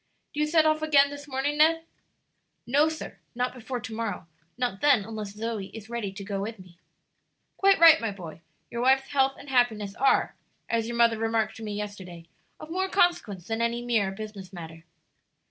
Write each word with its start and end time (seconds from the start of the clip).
Do 0.33 0.39
you 0.39 0.47
set 0.47 0.65
off 0.65 0.81
again 0.81 1.11
this 1.11 1.27
morning, 1.27 1.59
Ned?" 1.59 1.83
"No, 2.65 2.89
sir; 2.89 3.19
not 3.35 3.53
before 3.53 3.79
to 3.81 3.93
morrow; 3.93 4.25
not 4.57 4.81
then 4.81 5.05
unless 5.05 5.35
Zoe 5.35 5.67
is 5.77 5.91
ready 5.91 6.11
to 6.13 6.23
go 6.23 6.41
with 6.41 6.57
me." 6.57 6.79
"Quite 7.55 7.77
right, 7.77 8.01
my 8.01 8.09
boy, 8.09 8.41
your 8.71 8.81
wife's 8.81 9.09
health 9.09 9.35
and 9.37 9.47
happiness 9.51 9.93
are, 9.93 10.35
as 10.67 10.87
your 10.87 10.97
mother 10.97 11.19
remarked 11.19 11.55
to 11.57 11.63
me 11.63 11.75
yesterday, 11.75 12.25
of 12.59 12.71
more 12.71 12.89
consequence 12.89 13.45
than 13.45 13.61
any 13.61 13.83
mere 13.85 14.09
business 14.09 14.51
matter." 14.51 14.85